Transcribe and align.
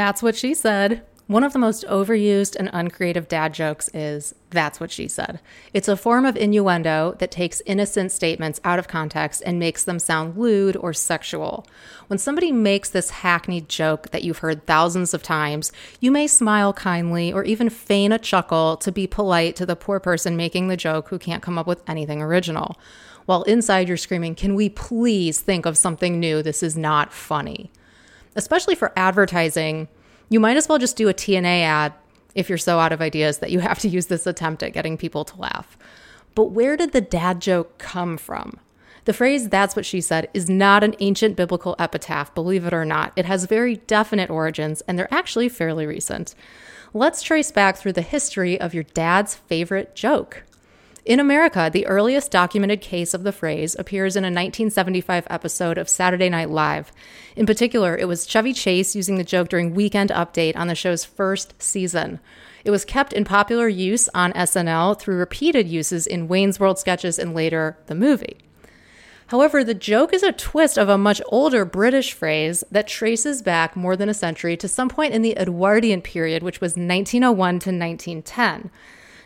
That's 0.00 0.22
what 0.22 0.34
she 0.34 0.54
said. 0.54 1.02
One 1.26 1.44
of 1.44 1.52
the 1.52 1.58
most 1.58 1.84
overused 1.86 2.56
and 2.56 2.70
uncreative 2.72 3.28
dad 3.28 3.52
jokes 3.52 3.90
is, 3.92 4.34
That's 4.48 4.80
what 4.80 4.90
she 4.90 5.08
said. 5.08 5.40
It's 5.74 5.88
a 5.88 5.96
form 5.96 6.24
of 6.24 6.38
innuendo 6.38 7.16
that 7.18 7.30
takes 7.30 7.60
innocent 7.66 8.10
statements 8.10 8.62
out 8.64 8.78
of 8.78 8.88
context 8.88 9.42
and 9.44 9.58
makes 9.58 9.84
them 9.84 9.98
sound 9.98 10.38
lewd 10.38 10.74
or 10.74 10.94
sexual. 10.94 11.66
When 12.06 12.18
somebody 12.18 12.50
makes 12.50 12.88
this 12.88 13.10
hackneyed 13.10 13.68
joke 13.68 14.08
that 14.12 14.24
you've 14.24 14.38
heard 14.38 14.64
thousands 14.64 15.12
of 15.12 15.22
times, 15.22 15.70
you 16.00 16.10
may 16.10 16.26
smile 16.26 16.72
kindly 16.72 17.30
or 17.30 17.44
even 17.44 17.68
feign 17.68 18.10
a 18.10 18.18
chuckle 18.18 18.78
to 18.78 18.90
be 18.90 19.06
polite 19.06 19.54
to 19.56 19.66
the 19.66 19.76
poor 19.76 20.00
person 20.00 20.34
making 20.34 20.68
the 20.68 20.78
joke 20.78 21.10
who 21.10 21.18
can't 21.18 21.42
come 21.42 21.58
up 21.58 21.66
with 21.66 21.82
anything 21.86 22.22
original. 22.22 22.78
While 23.26 23.42
inside 23.42 23.86
you're 23.86 23.98
screaming, 23.98 24.34
Can 24.34 24.54
we 24.54 24.70
please 24.70 25.40
think 25.40 25.66
of 25.66 25.76
something 25.76 26.18
new? 26.18 26.42
This 26.42 26.62
is 26.62 26.74
not 26.74 27.12
funny. 27.12 27.70
Especially 28.36 28.74
for 28.74 28.92
advertising 28.96 29.88
you 30.30 30.38
might 30.38 30.56
as 30.56 30.68
well 30.68 30.78
just 30.78 30.96
do 30.96 31.08
a 31.08 31.14
TNA 31.14 31.62
ad 31.62 31.92
if 32.34 32.48
you're 32.48 32.56
so 32.56 32.78
out 32.78 32.92
of 32.92 33.02
ideas 33.02 33.38
that 33.38 33.50
you 33.50 33.58
have 33.58 33.80
to 33.80 33.88
use 33.88 34.06
this 34.06 34.26
attempt 34.26 34.62
at 34.62 34.72
getting 34.72 34.96
people 34.96 35.24
to 35.24 35.36
laugh. 35.36 35.76
But 36.36 36.52
where 36.52 36.76
did 36.76 36.92
the 36.92 37.00
dad 37.00 37.40
joke 37.40 37.78
come 37.78 38.16
from? 38.16 38.60
The 39.06 39.12
phrase, 39.12 39.48
that's 39.48 39.74
what 39.74 39.86
she 39.86 40.00
said, 40.00 40.28
is 40.32 40.48
not 40.48 40.84
an 40.84 40.94
ancient 41.00 41.34
biblical 41.34 41.74
epitaph, 41.80 42.32
believe 42.34 42.64
it 42.64 42.72
or 42.72 42.84
not. 42.84 43.12
It 43.16 43.24
has 43.24 43.46
very 43.46 43.76
definite 43.76 44.30
origins, 44.30 44.82
and 44.82 44.96
they're 44.96 45.12
actually 45.12 45.48
fairly 45.48 45.84
recent. 45.84 46.36
Let's 46.94 47.22
trace 47.22 47.50
back 47.50 47.76
through 47.76 47.94
the 47.94 48.02
history 48.02 48.60
of 48.60 48.72
your 48.72 48.84
dad's 48.84 49.34
favorite 49.34 49.96
joke. 49.96 50.44
In 51.10 51.18
America, 51.18 51.68
the 51.72 51.88
earliest 51.88 52.30
documented 52.30 52.80
case 52.80 53.14
of 53.14 53.24
the 53.24 53.32
phrase 53.32 53.74
appears 53.76 54.14
in 54.14 54.22
a 54.22 54.30
1975 54.30 55.26
episode 55.28 55.76
of 55.76 55.88
Saturday 55.88 56.28
Night 56.28 56.50
Live. 56.50 56.92
In 57.34 57.46
particular, 57.46 57.98
it 57.98 58.06
was 58.06 58.28
Chevy 58.28 58.52
Chase 58.52 58.94
using 58.94 59.16
the 59.16 59.24
joke 59.24 59.48
during 59.48 59.74
Weekend 59.74 60.10
Update 60.10 60.54
on 60.54 60.68
the 60.68 60.76
show's 60.76 61.04
first 61.04 61.60
season. 61.60 62.20
It 62.64 62.70
was 62.70 62.84
kept 62.84 63.12
in 63.12 63.24
popular 63.24 63.66
use 63.66 64.08
on 64.14 64.32
SNL 64.34 65.00
through 65.00 65.16
repeated 65.16 65.66
uses 65.66 66.06
in 66.06 66.28
Wayne's 66.28 66.60
World 66.60 66.78
sketches 66.78 67.18
and 67.18 67.34
later 67.34 67.76
the 67.86 67.96
movie. 67.96 68.38
However, 69.26 69.64
the 69.64 69.74
joke 69.74 70.14
is 70.14 70.22
a 70.22 70.30
twist 70.30 70.78
of 70.78 70.88
a 70.88 70.96
much 70.96 71.20
older 71.26 71.64
British 71.64 72.12
phrase 72.12 72.62
that 72.70 72.86
traces 72.86 73.42
back 73.42 73.74
more 73.74 73.96
than 73.96 74.08
a 74.08 74.14
century 74.14 74.56
to 74.58 74.68
some 74.68 74.88
point 74.88 75.12
in 75.12 75.22
the 75.22 75.36
Edwardian 75.36 76.02
period, 76.02 76.44
which 76.44 76.60
was 76.60 76.76
1901 76.76 77.34
to 77.34 77.70
1910. 77.70 78.70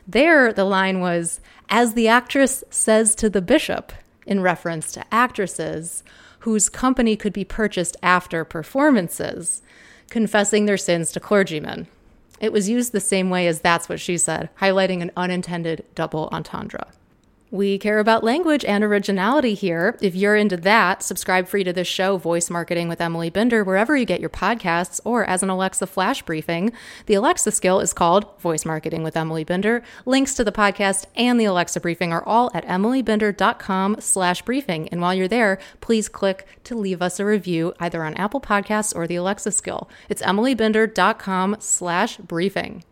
There, 0.07 0.53
the 0.53 0.65
line 0.65 1.01
was, 1.01 1.41
as 1.69 1.95
the 1.95 2.09
actress 2.09 2.65
says 2.71 3.15
to 3.17 3.31
the 3.31 3.43
bishop, 3.43 3.93
in 4.27 4.41
reference 4.41 4.93
to 4.93 5.05
actresses 5.13 6.03
whose 6.41 6.69
company 6.69 7.17
could 7.17 7.33
be 7.33 7.45
purchased 7.45 7.97
after 8.03 8.45
performances, 8.45 9.63
confessing 10.11 10.67
their 10.67 10.77
sins 10.77 11.13
to 11.13 11.21
clergymen. 11.21 11.87
It 12.41 12.53
was 12.53 12.69
used 12.69 12.93
the 12.93 13.01
same 13.01 13.31
way 13.31 13.47
as 13.47 13.61
that's 13.61 13.89
what 13.89 14.01
she 14.01 14.19
said, 14.19 14.51
highlighting 14.61 15.01
an 15.01 15.11
unintended 15.17 15.85
double 15.95 16.29
entendre. 16.33 16.87
We 17.55 17.79
care 17.79 18.01
about 18.01 18.25
language 18.25 18.65
and 18.65 18.83
originality 18.83 19.55
here. 19.55 19.97
If 20.01 20.17
you're 20.17 20.35
into 20.35 20.57
that, 20.57 21.05
subscribe 21.05 21.47
free 21.47 21.63
to 21.63 21.73
this 21.73 21.87
show, 21.87 22.17
Voice 22.17 22.51
Marketing 22.51 22.89
with 22.89 23.01
Emily 23.01 23.31
Binder, 23.31 23.63
wherever 23.63 23.97
you 23.97 24.05
get 24.05 24.19
your 24.19 24.29
podcasts 24.29 25.01
or 25.05 25.25
as 25.25 25.41
an 25.45 25.51
Alexa 25.51 25.87
flash 25.87 26.21
briefing. 26.23 26.73
The 27.07 27.15
Alexa 27.15 27.53
skill 27.53 27.79
is 27.79 27.93
called 27.93 28.27
Voice 28.41 28.65
Marketing 28.65 29.05
with 29.05 29.17
Emily 29.17 29.45
Binder. 29.45 29.85
Links 30.05 30.35
to 30.35 30.43
the 30.43 30.51
podcast 30.51 31.05
and 31.15 31.39
the 31.39 31.45
Alexa 31.45 31.79
briefing 31.79 32.13
are 32.13 32.27
all 32.27 32.51
at 32.55 32.67
emilybinder.com 32.67 33.99
slash 34.01 34.43
briefing. 34.43 34.89
And 34.89 35.01
while 35.01 35.15
you're 35.15 35.29
there, 35.29 35.61
please 35.81 36.09
click 36.09 36.49
to 36.65 36.75
leave 36.75 37.01
us 37.01 37.21
a 37.21 37.25
review 37.25 37.73
either 37.79 38.03
on 38.03 38.15
Apple 38.15 38.41
Podcasts 38.41 38.97
or 38.97 39.07
the 39.07 39.15
Alexa 39.15 39.53
skill. 39.53 39.89
It's 40.09 40.23
emilybinder.com 40.23 41.59
slash 41.61 42.17
briefing. 42.17 42.83